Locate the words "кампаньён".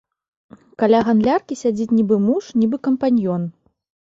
2.89-3.41